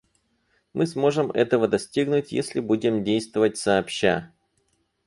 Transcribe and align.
Мы 0.73 0.87
сможем 0.87 1.29
этого 1.29 1.67
достигнуть, 1.67 2.31
если 2.31 2.59
будем 2.59 3.03
действовать 3.03 3.57
сообща. 3.59 4.33